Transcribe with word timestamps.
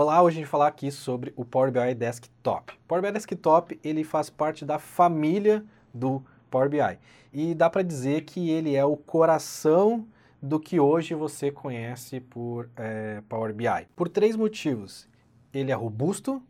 Olá, 0.00 0.22
hoje 0.22 0.36
a 0.36 0.36
gente 0.36 0.44
vai 0.44 0.50
falar 0.52 0.68
aqui 0.68 0.92
sobre 0.92 1.32
o 1.34 1.44
Power 1.44 1.72
BI 1.72 1.92
Desktop. 1.96 2.72
O 2.72 2.86
Power 2.86 3.02
BI 3.02 3.10
Desktop 3.10 3.80
ele 3.82 4.04
faz 4.04 4.30
parte 4.30 4.64
da 4.64 4.78
família 4.78 5.64
do 5.92 6.22
Power 6.48 6.68
BI 6.68 7.00
e 7.32 7.52
dá 7.52 7.68
para 7.68 7.82
dizer 7.82 8.22
que 8.22 8.48
ele 8.48 8.76
é 8.76 8.84
o 8.84 8.96
coração 8.96 10.06
do 10.40 10.60
que 10.60 10.78
hoje 10.78 11.14
você 11.14 11.50
conhece 11.50 12.20
por 12.20 12.70
é, 12.76 13.24
Power 13.28 13.52
BI. 13.52 13.88
Por 13.96 14.08
três 14.08 14.36
motivos. 14.36 15.08
Ele 15.52 15.72
é 15.72 15.74
robusto, 15.74 16.40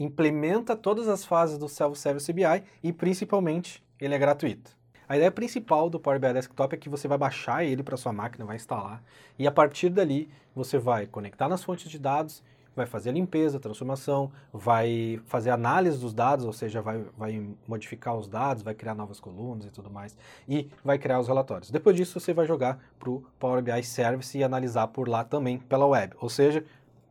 implementa 0.00 0.74
todas 0.74 1.06
as 1.06 1.24
fases 1.24 1.58
do 1.58 1.68
Self-Service 1.68 2.32
BI 2.32 2.64
e 2.82 2.92
principalmente 2.92 3.84
ele 4.00 4.16
é 4.16 4.18
gratuito. 4.18 4.76
A 5.08 5.16
ideia 5.16 5.30
principal 5.30 5.88
do 5.88 6.00
Power 6.00 6.18
BI 6.18 6.32
Desktop 6.32 6.74
é 6.74 6.76
que 6.76 6.88
você 6.88 7.06
vai 7.06 7.16
baixar 7.16 7.64
ele 7.64 7.84
para 7.84 7.96
sua 7.96 8.12
máquina, 8.12 8.44
vai 8.44 8.56
instalar, 8.56 9.00
e 9.38 9.46
a 9.46 9.52
partir 9.52 9.90
dali 9.90 10.28
você 10.52 10.76
vai 10.76 11.06
conectar 11.06 11.48
nas 11.48 11.62
fontes 11.62 11.88
de 11.88 12.00
dados, 12.00 12.42
vai 12.76 12.86
fazer 12.86 13.08
a 13.08 13.12
limpeza, 13.12 13.56
a 13.56 13.60
transformação, 13.60 14.30
vai 14.52 15.18
fazer 15.24 15.50
análise 15.50 15.98
dos 15.98 16.12
dados, 16.12 16.44
ou 16.44 16.52
seja, 16.52 16.82
vai, 16.82 17.02
vai 17.16 17.48
modificar 17.66 18.14
os 18.14 18.28
dados, 18.28 18.62
vai 18.62 18.74
criar 18.74 18.94
novas 18.94 19.18
colunas 19.18 19.64
e 19.64 19.70
tudo 19.70 19.90
mais, 19.90 20.16
e 20.46 20.68
vai 20.84 20.98
criar 20.98 21.18
os 21.18 21.26
relatórios. 21.26 21.70
Depois 21.70 21.96
disso, 21.96 22.20
você 22.20 22.34
vai 22.34 22.46
jogar 22.46 22.78
para 22.98 23.08
o 23.08 23.24
Power 23.38 23.62
BI 23.62 23.82
Service 23.82 24.36
e 24.36 24.44
analisar 24.44 24.88
por 24.88 25.08
lá 25.08 25.24
também 25.24 25.58
pela 25.58 25.86
web, 25.86 26.14
ou 26.20 26.28
seja, 26.28 26.62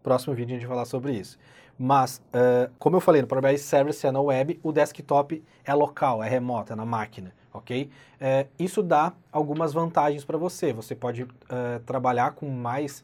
próximo 0.03 0.35
vídeo 0.35 0.55
a 0.55 0.59
gente 0.59 0.67
vai 0.67 0.75
falar 0.75 0.85
sobre 0.85 1.13
isso. 1.13 1.37
Mas, 1.77 2.21
uh, 2.29 2.71
como 2.79 2.95
eu 2.95 3.01
falei, 3.01 3.21
no 3.21 3.27
Power 3.27 3.43
BI 3.43 3.57
Service 3.57 4.05
é 4.05 4.11
na 4.11 4.21
web, 4.21 4.59
o 4.63 4.71
desktop 4.71 5.43
é 5.65 5.73
local, 5.73 6.23
é 6.23 6.29
remoto, 6.29 6.71
é 6.71 6.75
na 6.75 6.85
máquina 6.85 7.33
ok? 7.57 7.89
Isso 8.59 8.83
dá 8.83 9.13
algumas 9.31 9.71
vantagens 9.71 10.25
para 10.25 10.37
você. 10.37 10.73
Você 10.73 10.93
pode 10.93 11.25
é, 11.49 11.79
trabalhar 11.85 12.31
com 12.31 12.49
mais 12.49 13.03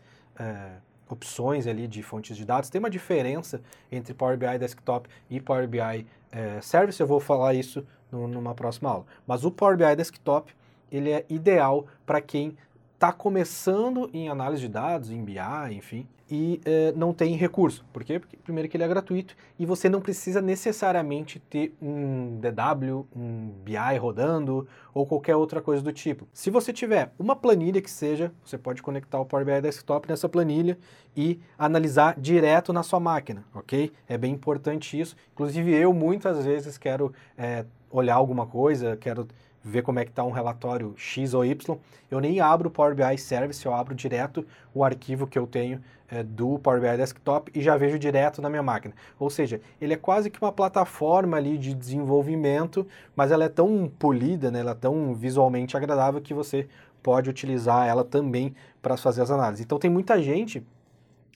opções 1.11 1.67
ali 1.67 1.87
de 1.87 2.01
fontes 2.01 2.37
de 2.37 2.45
dados. 2.45 2.69
Tem 2.69 2.79
uma 2.79 2.89
diferença 2.89 3.61
entre 3.91 4.13
Power 4.13 4.37
BI 4.37 4.57
Desktop 4.57 5.09
e 5.29 5.39
Power 5.39 5.67
BI 5.67 6.05
é, 6.31 6.61
Service. 6.61 6.99
Eu 6.99 7.07
vou 7.07 7.19
falar 7.19 7.53
isso 7.53 7.85
no, 8.11 8.27
numa 8.27 8.55
próxima 8.55 8.89
aula. 8.89 9.05
Mas 9.27 9.43
o 9.43 9.51
Power 9.51 9.77
BI 9.77 9.95
Desktop 9.95 10.53
ele 10.91 11.11
é 11.11 11.25
ideal 11.29 11.85
para 12.05 12.19
quem 12.21 12.57
está 13.01 13.11
começando 13.11 14.11
em 14.13 14.29
análise 14.29 14.61
de 14.61 14.67
dados, 14.67 15.09
em 15.09 15.23
BI, 15.23 15.39
enfim, 15.71 16.07
e 16.29 16.61
eh, 16.63 16.93
não 16.95 17.11
tem 17.11 17.35
recurso. 17.35 17.83
Por 17.91 18.03
quê? 18.03 18.19
Porque, 18.19 18.37
primeiro, 18.37 18.69
que 18.69 18.77
ele 18.77 18.83
é 18.83 18.87
gratuito 18.87 19.35
e 19.57 19.65
você 19.65 19.89
não 19.89 19.99
precisa 19.99 20.39
necessariamente 20.39 21.39
ter 21.39 21.75
um 21.81 22.39
DW, 22.39 23.07
um 23.15 23.53
BI 23.65 23.97
rodando 23.99 24.67
ou 24.93 25.07
qualquer 25.07 25.35
outra 25.35 25.63
coisa 25.63 25.81
do 25.81 25.91
tipo. 25.91 26.27
Se 26.31 26.51
você 26.51 26.71
tiver 26.71 27.11
uma 27.17 27.35
planilha 27.35 27.81
que 27.81 27.89
seja, 27.89 28.31
você 28.45 28.55
pode 28.55 28.83
conectar 28.83 29.19
o 29.19 29.25
Power 29.25 29.47
BI 29.47 29.61
Desktop 29.61 30.07
nessa 30.07 30.29
planilha 30.29 30.77
e 31.17 31.39
analisar 31.57 32.19
direto 32.19 32.71
na 32.71 32.83
sua 32.83 32.99
máquina, 32.99 33.43
ok? 33.55 33.91
É 34.07 34.15
bem 34.15 34.31
importante 34.31 34.99
isso. 34.99 35.15
Inclusive, 35.33 35.73
eu 35.73 35.91
muitas 35.91 36.45
vezes 36.45 36.77
quero 36.77 37.11
eh, 37.35 37.65
olhar 37.91 38.15
alguma 38.15 38.45
coisa, 38.45 38.97
quero 38.97 39.27
ver 39.63 39.83
como 39.83 39.99
é 39.99 40.05
que 40.05 40.11
está 40.11 40.23
um 40.23 40.31
relatório 40.31 40.93
X 40.97 41.33
ou 41.33 41.45
Y, 41.45 41.77
eu 42.09 42.19
nem 42.19 42.39
abro 42.39 42.69
o 42.69 42.71
Power 42.71 42.95
BI 42.95 43.17
Service, 43.17 43.63
eu 43.65 43.73
abro 43.73 43.93
direto 43.93 44.45
o 44.73 44.83
arquivo 44.83 45.27
que 45.27 45.37
eu 45.37 45.45
tenho 45.45 45.81
é, 46.09 46.23
do 46.23 46.57
Power 46.59 46.81
BI 46.81 46.97
Desktop 46.97 47.51
e 47.53 47.61
já 47.61 47.77
vejo 47.77 47.99
direto 47.99 48.41
na 48.41 48.49
minha 48.49 48.63
máquina. 48.63 48.93
Ou 49.19 49.29
seja, 49.29 49.61
ele 49.79 49.93
é 49.93 49.97
quase 49.97 50.29
que 50.29 50.41
uma 50.41 50.51
plataforma 50.51 51.37
ali 51.37 51.57
de 51.57 51.73
desenvolvimento, 51.73 52.87
mas 53.15 53.31
ela 53.31 53.45
é 53.45 53.49
tão 53.49 53.91
polida, 53.99 54.49
né, 54.49 54.59
ela 54.61 54.71
é 54.71 54.75
tão 54.75 55.13
visualmente 55.13 55.77
agradável 55.77 56.19
que 56.21 56.33
você 56.33 56.67
pode 57.03 57.29
utilizar 57.29 57.87
ela 57.87 58.03
também 58.03 58.55
para 58.81 58.97
fazer 58.97 59.21
as 59.21 59.31
análises. 59.31 59.63
Então 59.63 59.79
tem 59.79 59.89
muita 59.89 60.21
gente 60.21 60.65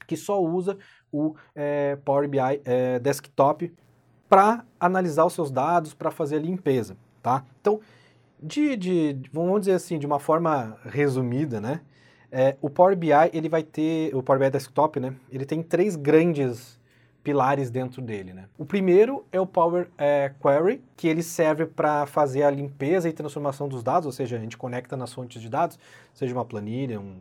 que 0.07 0.15
só 0.15 0.41
usa 0.41 0.77
o 1.11 1.35
é, 1.55 1.95
Power 2.03 2.27
BI 2.27 2.39
é, 2.65 2.99
Desktop 2.99 3.71
para 4.29 4.65
analisar 4.79 5.25
os 5.25 5.33
seus 5.33 5.51
dados, 5.51 5.93
para 5.93 6.11
fazer 6.11 6.37
a 6.37 6.39
limpeza, 6.39 6.97
tá? 7.21 7.43
Então, 7.61 7.79
de, 8.41 8.75
de, 8.75 9.21
vamos 9.31 9.61
dizer 9.61 9.73
assim, 9.73 9.97
de 9.97 10.05
uma 10.05 10.19
forma 10.19 10.77
resumida, 10.85 11.61
né? 11.61 11.81
É, 12.31 12.57
o 12.61 12.69
Power 12.69 12.97
BI, 12.97 13.09
ele 13.33 13.47
vai 13.47 13.63
ter, 13.63 14.13
o 14.15 14.21
Power 14.21 14.39
BI 14.39 14.49
Desktop, 14.49 14.99
né? 14.99 15.15
Ele 15.31 15.45
tem 15.45 15.63
três 15.63 15.95
grandes 15.95 16.79
pilares 17.23 17.71
dentro 17.71 18.01
dele, 18.01 18.33
né? 18.33 18.45
O 18.55 18.65
primeiro 18.65 19.25
é 19.31 19.39
o 19.39 19.47
Power 19.47 19.89
é, 19.97 20.31
Query, 20.39 20.83
que 20.95 21.07
ele 21.07 21.23
serve 21.23 21.65
para 21.65 22.05
fazer 22.05 22.43
a 22.43 22.51
limpeza 22.51 23.09
e 23.09 23.13
transformação 23.13 23.67
dos 23.67 23.81
dados, 23.81 24.05
ou 24.05 24.11
seja, 24.11 24.35
a 24.35 24.39
gente 24.39 24.55
conecta 24.57 24.95
nas 24.95 25.11
fontes 25.11 25.41
de 25.41 25.49
dados, 25.49 25.79
seja 26.13 26.33
uma 26.35 26.45
planilha, 26.45 26.99
um, 26.99 27.17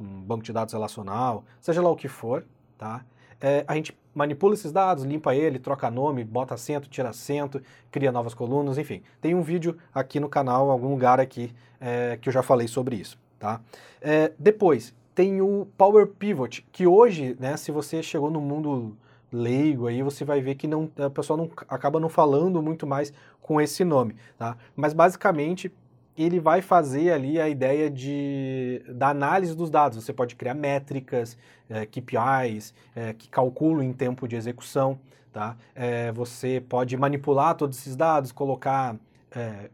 um 0.00 0.22
banco 0.22 0.42
de 0.42 0.52
dados 0.52 0.74
relacional, 0.74 1.44
seja 1.60 1.80
lá 1.80 1.88
o 1.88 1.94
que 1.94 2.08
for, 2.08 2.44
tá? 2.76 3.04
É, 3.40 3.64
a 3.66 3.74
gente 3.74 3.96
manipula 4.14 4.54
esses 4.54 4.70
dados, 4.70 5.04
limpa 5.04 5.34
ele, 5.34 5.58
troca 5.58 5.90
nome, 5.90 6.24
bota 6.24 6.54
acento, 6.54 6.88
tira 6.88 7.08
acento, 7.08 7.60
cria 7.90 8.12
novas 8.12 8.34
colunas, 8.34 8.78
enfim. 8.78 9.02
Tem 9.20 9.34
um 9.34 9.42
vídeo 9.42 9.76
aqui 9.92 10.20
no 10.20 10.28
canal, 10.28 10.68
em 10.68 10.70
algum 10.70 10.88
lugar 10.88 11.18
aqui, 11.20 11.52
é, 11.80 12.18
que 12.20 12.28
eu 12.28 12.32
já 12.32 12.42
falei 12.42 12.68
sobre 12.68 12.96
isso, 12.96 13.18
tá? 13.38 13.60
É, 14.00 14.32
depois, 14.38 14.94
tem 15.14 15.40
o 15.40 15.66
Power 15.76 16.06
Pivot, 16.06 16.64
que 16.72 16.86
hoje, 16.86 17.36
né, 17.38 17.56
se 17.56 17.70
você 17.70 18.02
chegou 18.02 18.30
no 18.30 18.40
mundo 18.40 18.96
leigo 19.32 19.88
aí, 19.88 20.02
você 20.02 20.24
vai 20.24 20.40
ver 20.40 20.54
que 20.54 20.68
não, 20.68 20.90
a 20.96 21.10
pessoa 21.10 21.36
não, 21.36 21.50
acaba 21.68 21.98
não 21.98 22.08
falando 22.08 22.62
muito 22.62 22.86
mais 22.86 23.12
com 23.40 23.60
esse 23.60 23.84
nome, 23.84 24.16
tá? 24.38 24.56
Mas 24.76 24.92
basicamente 24.92 25.72
ele 26.16 26.38
vai 26.38 26.62
fazer 26.62 27.12
ali 27.12 27.40
a 27.40 27.48
ideia 27.48 27.90
de, 27.90 28.82
da 28.88 29.08
análise 29.08 29.54
dos 29.54 29.70
dados. 29.70 30.02
Você 30.02 30.12
pode 30.12 30.36
criar 30.36 30.54
métricas, 30.54 31.36
é, 31.68 31.84
KPIs, 31.86 32.72
é, 32.94 33.12
que 33.12 33.28
calculam 33.28 33.82
em 33.82 33.92
tempo 33.92 34.28
de 34.28 34.36
execução. 34.36 34.98
Tá? 35.32 35.56
É, 35.74 36.12
você 36.12 36.62
pode 36.68 36.96
manipular 36.96 37.56
todos 37.56 37.78
esses 37.78 37.96
dados, 37.96 38.30
colocar, 38.30 38.96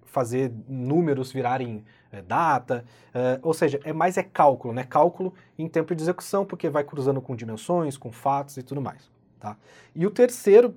fazer 0.07 0.51
números 0.67 1.31
virarem 1.31 1.85
data, 2.27 2.83
ou 3.43 3.53
seja, 3.53 3.79
é 3.85 3.93
mais 3.93 4.17
é 4.17 4.23
cálculo, 4.23 4.73
né? 4.73 4.85
Cálculo 4.85 5.35
em 5.59 5.69
tempo 5.69 5.95
de 5.95 6.03
execução, 6.03 6.47
porque 6.47 6.71
vai 6.71 6.83
cruzando 6.83 7.21
com 7.21 7.37
dimensões, 7.37 7.99
com 7.99 8.11
fatos 8.11 8.57
e 8.57 8.63
tudo 8.63 8.81
mais. 8.81 9.11
Tá? 9.39 9.55
E 9.95 10.07
o 10.07 10.11
terceiro, 10.11 10.75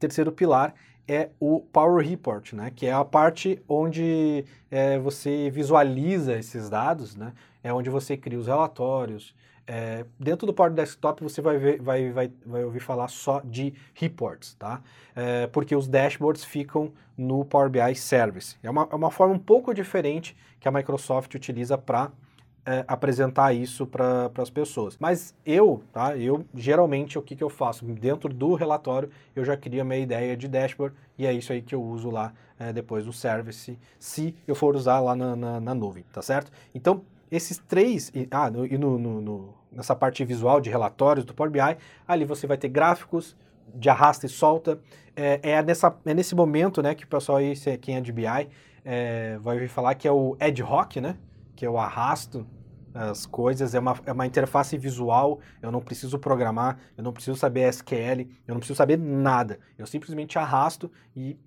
terceiro 0.00 0.32
pilar 0.32 0.74
é 1.10 1.30
o 1.40 1.58
Power 1.72 2.06
Report, 2.06 2.52
né, 2.52 2.70
que 2.74 2.86
é 2.86 2.92
a 2.92 3.04
parte 3.04 3.60
onde 3.68 4.44
é, 4.70 4.96
você 5.00 5.50
visualiza 5.50 6.38
esses 6.38 6.70
dados, 6.70 7.16
né, 7.16 7.32
é 7.64 7.72
onde 7.72 7.90
você 7.90 8.16
cria 8.16 8.38
os 8.38 8.46
relatórios. 8.46 9.34
É, 9.66 10.04
dentro 10.18 10.46
do 10.46 10.54
Power 10.54 10.72
Desktop 10.72 11.20
você 11.22 11.40
vai, 11.40 11.58
ver, 11.58 11.82
vai, 11.82 12.12
vai, 12.12 12.32
vai 12.46 12.64
ouvir 12.64 12.78
falar 12.78 13.08
só 13.08 13.40
de 13.44 13.74
reports, 13.94 14.54
tá? 14.54 14.82
É, 15.14 15.46
porque 15.48 15.76
os 15.76 15.86
dashboards 15.86 16.44
ficam 16.44 16.92
no 17.16 17.44
Power 17.44 17.68
BI 17.68 17.94
Service. 17.94 18.56
É 18.62 18.70
uma, 18.70 18.88
é 18.90 18.94
uma 18.94 19.10
forma 19.10 19.34
um 19.34 19.38
pouco 19.38 19.72
diferente 19.74 20.36
que 20.58 20.66
a 20.66 20.72
Microsoft 20.72 21.34
utiliza 21.34 21.78
para 21.78 22.10
é, 22.64 22.84
apresentar 22.86 23.52
isso 23.52 23.86
para 23.86 24.30
as 24.36 24.50
pessoas. 24.50 24.96
Mas 24.98 25.34
eu, 25.44 25.82
tá? 25.92 26.16
Eu 26.16 26.44
geralmente 26.54 27.18
o 27.18 27.22
que, 27.22 27.34
que 27.34 27.42
eu 27.42 27.48
faço? 27.48 27.84
Dentro 27.84 28.32
do 28.32 28.54
relatório 28.54 29.10
eu 29.34 29.44
já 29.44 29.56
crio 29.56 29.82
a 29.82 29.84
minha 29.84 29.98
ideia 29.98 30.36
de 30.36 30.46
dashboard 30.48 30.94
e 31.18 31.26
é 31.26 31.32
isso 31.32 31.52
aí 31.52 31.62
que 31.62 31.74
eu 31.74 31.82
uso 31.82 32.10
lá 32.10 32.32
é, 32.58 32.72
depois 32.72 33.06
do 33.06 33.12
service, 33.12 33.78
se 33.98 34.34
eu 34.46 34.54
for 34.54 34.76
usar 34.76 35.00
lá 35.00 35.16
na, 35.16 35.34
na, 35.34 35.60
na 35.60 35.74
nuvem, 35.74 36.04
tá 36.12 36.20
certo? 36.20 36.52
Então, 36.74 37.02
esses 37.30 37.56
três, 37.56 38.10
e, 38.14 38.28
ah, 38.30 38.50
no, 38.50 38.66
e 38.66 38.76
no, 38.76 38.98
no, 38.98 39.20
no, 39.20 39.54
nessa 39.72 39.96
parte 39.96 40.22
visual 40.24 40.60
de 40.60 40.68
relatórios 40.68 41.24
do 41.24 41.32
Power 41.32 41.50
BI, 41.50 41.76
ali 42.06 42.24
você 42.24 42.46
vai 42.46 42.58
ter 42.58 42.68
gráficos 42.68 43.34
de 43.74 43.88
arrasta 43.88 44.26
e 44.26 44.28
solta. 44.28 44.78
É, 45.16 45.40
é, 45.42 45.62
nessa, 45.62 45.96
é 46.04 46.12
nesse 46.12 46.34
momento 46.34 46.82
né, 46.82 46.94
que 46.94 47.04
o 47.04 47.08
pessoal 47.08 47.38
aí, 47.38 47.54
quem 47.80 47.96
é 47.96 48.00
de 48.00 48.12
BI, 48.12 48.26
é, 48.84 49.38
vai 49.40 49.66
falar 49.68 49.94
que 49.94 50.06
é 50.06 50.12
o 50.12 50.36
ad 50.38 50.62
hoc, 50.62 50.96
né? 50.96 51.16
Que 51.60 51.66
eu 51.66 51.76
arrasto 51.76 52.46
as 52.94 53.26
coisas, 53.26 53.74
é 53.74 53.78
uma, 53.78 53.94
é 54.06 54.12
uma 54.12 54.26
interface 54.26 54.78
visual, 54.78 55.40
eu 55.60 55.70
não 55.70 55.82
preciso 55.82 56.18
programar, 56.18 56.78
eu 56.96 57.04
não 57.04 57.12
preciso 57.12 57.36
saber 57.36 57.68
SQL, 57.68 58.22
eu 58.48 58.54
não 58.54 58.60
preciso 58.60 58.78
saber 58.78 58.96
nada. 58.98 59.60
Eu 59.76 59.86
simplesmente 59.86 60.38
arrasto 60.38 60.90
e 61.14 61.38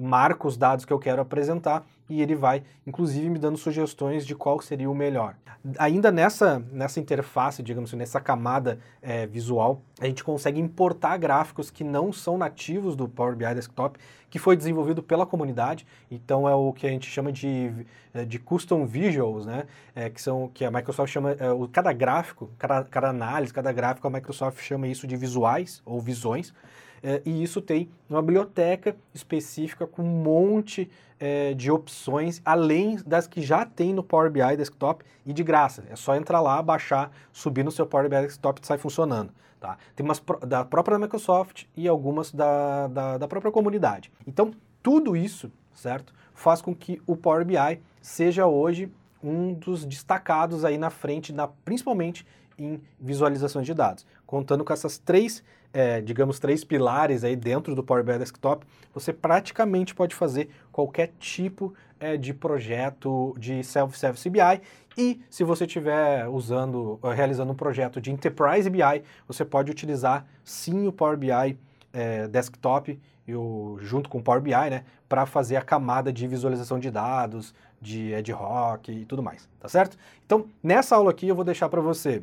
marco 0.00 0.48
os 0.48 0.56
dados 0.56 0.84
que 0.84 0.92
eu 0.92 0.98
quero 0.98 1.20
apresentar 1.20 1.84
e 2.08 2.20
ele 2.20 2.34
vai, 2.34 2.62
inclusive, 2.86 3.30
me 3.30 3.38
dando 3.38 3.56
sugestões 3.56 4.26
de 4.26 4.34
qual 4.34 4.60
seria 4.60 4.90
o 4.90 4.94
melhor. 4.94 5.36
Ainda 5.78 6.10
nessa, 6.10 6.58
nessa 6.72 6.98
interface, 6.98 7.62
digamos 7.62 7.90
assim, 7.90 7.96
nessa 7.96 8.20
camada 8.20 8.80
é, 9.00 9.26
visual, 9.26 9.82
a 10.00 10.06
gente 10.06 10.24
consegue 10.24 10.58
importar 10.58 11.18
gráficos 11.18 11.70
que 11.70 11.84
não 11.84 12.12
são 12.12 12.36
nativos 12.36 12.96
do 12.96 13.06
Power 13.06 13.36
BI 13.36 13.54
Desktop, 13.54 13.98
que 14.28 14.38
foi 14.38 14.56
desenvolvido 14.56 15.02
pela 15.02 15.26
comunidade, 15.26 15.86
então 16.10 16.48
é 16.48 16.54
o 16.54 16.72
que 16.72 16.86
a 16.86 16.90
gente 16.90 17.08
chama 17.10 17.30
de, 17.30 17.72
é, 18.14 18.24
de 18.24 18.38
custom 18.38 18.86
visuals, 18.86 19.44
né? 19.44 19.64
É, 19.94 20.08
que 20.08 20.22
são 20.22 20.48
que 20.52 20.64
a 20.64 20.70
Microsoft 20.70 21.12
chama, 21.12 21.32
é, 21.32 21.50
o, 21.50 21.68
cada 21.68 21.92
gráfico, 21.92 22.50
cada, 22.58 22.84
cada 22.84 23.08
análise, 23.10 23.52
cada 23.52 23.72
gráfico, 23.72 24.06
a 24.06 24.10
Microsoft 24.10 24.60
chama 24.62 24.88
isso 24.88 25.06
de 25.06 25.16
visuais 25.16 25.82
ou 25.84 26.00
visões, 26.00 26.54
é, 27.02 27.22
e 27.24 27.42
isso 27.42 27.60
tem 27.60 27.88
uma 28.08 28.20
biblioteca 28.20 28.96
específica 29.14 29.86
com 29.86 30.02
um 30.02 30.22
monte 30.22 30.90
é, 31.18 31.54
de 31.54 31.70
opções 31.70 32.40
além 32.44 32.96
das 33.06 33.26
que 33.26 33.42
já 33.42 33.64
tem 33.64 33.92
no 33.92 34.02
Power 34.02 34.30
BI 34.30 34.56
Desktop 34.56 35.04
e 35.24 35.32
de 35.32 35.42
graça. 35.42 35.84
É 35.90 35.96
só 35.96 36.14
entrar 36.14 36.40
lá, 36.40 36.62
baixar, 36.62 37.10
subir 37.32 37.64
no 37.64 37.70
seu 37.70 37.86
Power 37.86 38.08
BI 38.08 38.20
Desktop 38.22 38.60
e 38.62 38.66
sai 38.66 38.78
funcionando. 38.78 39.32
Tá? 39.60 39.76
Tem 39.94 40.04
umas 40.04 40.22
da 40.46 40.64
própria 40.64 40.98
Microsoft 40.98 41.64
e 41.76 41.86
algumas 41.86 42.32
da, 42.32 42.88
da, 42.88 43.18
da 43.18 43.28
própria 43.28 43.52
comunidade. 43.52 44.10
Então, 44.26 44.52
tudo 44.82 45.14
isso, 45.14 45.52
certo, 45.74 46.14
faz 46.32 46.62
com 46.62 46.74
que 46.74 47.00
o 47.06 47.14
Power 47.14 47.44
BI 47.44 47.80
seja 48.00 48.46
hoje 48.46 48.90
um 49.22 49.52
dos 49.52 49.84
destacados 49.84 50.64
aí 50.64 50.78
na 50.78 50.88
frente, 50.88 51.30
na, 51.30 51.46
principalmente 51.46 52.26
em 52.58 52.80
visualizações 52.98 53.66
de 53.66 53.74
dados. 53.74 54.06
Contando 54.30 54.64
com 54.64 54.72
essas 54.72 54.96
três, 54.96 55.42
é, 55.72 56.00
digamos, 56.00 56.38
três 56.38 56.62
pilares 56.62 57.24
aí 57.24 57.34
dentro 57.34 57.74
do 57.74 57.82
Power 57.82 58.04
BI 58.04 58.16
Desktop, 58.16 58.64
você 58.94 59.12
praticamente 59.12 59.92
pode 59.92 60.14
fazer 60.14 60.48
qualquer 60.70 61.10
tipo 61.18 61.74
é, 61.98 62.16
de 62.16 62.32
projeto 62.32 63.34
de 63.36 63.64
Self-Service 63.64 64.30
BI 64.30 64.60
e 64.96 65.20
se 65.28 65.42
você 65.42 65.64
estiver 65.64 66.28
usando, 66.28 67.00
realizando 67.02 67.50
um 67.50 67.56
projeto 67.56 68.00
de 68.00 68.12
Enterprise 68.12 68.70
BI, 68.70 69.02
você 69.26 69.44
pode 69.44 69.68
utilizar 69.68 70.24
sim 70.44 70.86
o 70.86 70.92
Power 70.92 71.16
BI 71.16 71.58
é, 71.92 72.28
Desktop 72.28 73.00
o, 73.34 73.78
junto 73.80 74.08
com 74.08 74.18
o 74.18 74.22
Power 74.22 74.40
BI, 74.40 74.52
né, 74.52 74.84
para 75.08 75.26
fazer 75.26 75.56
a 75.56 75.62
camada 75.62 76.12
de 76.12 76.28
visualização 76.28 76.78
de 76.78 76.88
dados, 76.88 77.52
de 77.82 78.14
ad 78.14 78.32
hoc 78.32 78.90
e 78.90 79.04
tudo 79.06 79.24
mais, 79.24 79.48
tá 79.58 79.68
certo? 79.68 79.98
Então, 80.24 80.46
nessa 80.62 80.94
aula 80.94 81.10
aqui 81.10 81.26
eu 81.26 81.34
vou 81.34 81.44
deixar 81.44 81.68
para 81.68 81.80
você 81.80 82.22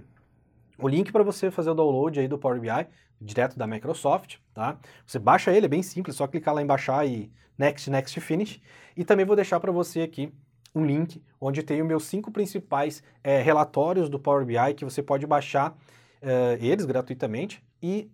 o 0.79 0.87
link 0.87 1.11
para 1.11 1.23
você 1.23 1.49
fazer 1.49 1.69
o 1.71 1.73
download 1.73 2.19
aí 2.19 2.27
do 2.27 2.37
Power 2.37 2.59
BI, 2.59 2.87
direto 3.19 3.57
da 3.57 3.65
Microsoft, 3.65 4.37
tá? 4.53 4.77
Você 5.05 5.17
baixa 5.19 5.51
ele, 5.51 5.65
é 5.65 5.69
bem 5.69 5.83
simples, 5.83 6.15
só 6.15 6.27
clicar 6.27 6.53
lá 6.53 6.61
em 6.61 6.65
baixar 6.65 7.07
e 7.07 7.31
next, 7.57 7.89
next, 7.89 8.19
finish. 8.21 8.61
E 8.95 9.03
também 9.03 9.25
vou 9.25 9.35
deixar 9.35 9.59
para 9.59 9.71
você 9.71 10.01
aqui 10.01 10.31
um 10.75 10.85
link 10.85 11.21
onde 11.41 11.63
tem 11.63 11.81
os 11.81 11.87
meus 11.87 12.03
cinco 12.03 12.31
principais 12.31 13.01
é, 13.23 13.41
relatórios 13.41 14.09
do 14.09 14.19
Power 14.19 14.45
BI 14.45 14.73
que 14.75 14.85
você 14.85 15.01
pode 15.01 15.25
baixar 15.25 15.75
é, 16.21 16.57
eles 16.61 16.85
gratuitamente 16.85 17.63
e 17.81 18.09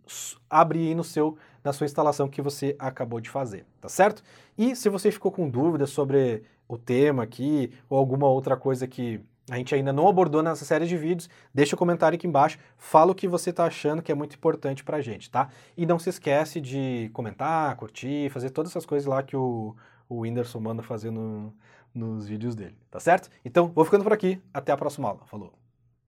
abrir 0.50 0.94
no 0.95 1.04
seu 1.04 1.38
na 1.63 1.71
sua 1.71 1.86
instalação 1.86 2.27
que 2.27 2.42
você 2.42 2.75
acabou 2.77 3.21
de 3.21 3.30
fazer, 3.30 3.65
tá 3.80 3.88
certo? 3.88 4.21
E 4.57 4.75
se 4.75 4.89
você 4.89 5.10
ficou 5.10 5.31
com 5.31 5.50
dúvidas 5.50 5.92
sobre 5.92 6.44
o 6.68 6.77
tema 6.77 7.24
aqui 7.24 7.71
ou 7.89 7.98
alguma 7.98 8.27
outra 8.27 8.57
coisa 8.57 8.86
que 8.86 9.21
a 9.49 9.57
gente 9.57 9.75
ainda 9.75 9.91
não 9.91 10.07
abordou 10.07 10.41
nessa 10.41 10.63
série 10.63 10.85
de 10.85 10.97
vídeos, 10.97 11.29
deixa 11.53 11.75
o 11.75 11.77
um 11.77 11.79
comentário 11.79 12.15
aqui 12.15 12.25
embaixo, 12.25 12.57
fala 12.77 13.11
o 13.11 13.15
que 13.15 13.27
você 13.27 13.49
está 13.49 13.65
achando 13.65 14.01
que 14.01 14.11
é 14.11 14.15
muito 14.15 14.35
importante 14.35 14.83
para 14.83 14.97
a 14.97 15.01
gente, 15.01 15.29
tá? 15.29 15.49
E 15.75 15.85
não 15.85 15.99
se 15.99 16.09
esquece 16.09 16.61
de 16.61 17.09
comentar, 17.13 17.75
curtir, 17.75 18.29
fazer 18.29 18.51
todas 18.51 18.71
essas 18.71 18.85
coisas 18.85 19.07
lá 19.07 19.21
que 19.21 19.35
o, 19.35 19.75
o 20.07 20.19
Whindersson 20.21 20.59
manda 20.59 20.81
fazer 20.81 21.11
no, 21.11 21.53
nos 21.93 22.27
vídeos 22.27 22.55
dele, 22.55 22.77
tá 22.89 22.99
certo? 22.99 23.29
Então, 23.43 23.71
vou 23.75 23.83
ficando 23.83 24.03
por 24.03 24.13
aqui, 24.13 24.41
até 24.53 24.71
a 24.71 24.77
próxima 24.77 25.09
aula. 25.09 25.25
Falou! 25.25 25.62